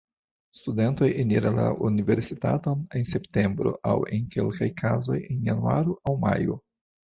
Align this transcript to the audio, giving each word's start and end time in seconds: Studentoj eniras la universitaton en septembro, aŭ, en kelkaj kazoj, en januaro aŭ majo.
Studentoj 0.59 1.09
eniras 1.23 1.53
la 1.57 1.65
universitaton 1.89 2.81
en 3.01 3.07
septembro, 3.11 3.77
aŭ, 3.93 3.95
en 4.19 4.27
kelkaj 4.35 4.73
kazoj, 4.85 5.23
en 5.33 5.49
januaro 5.53 5.99
aŭ 6.15 6.19
majo. 6.29 6.61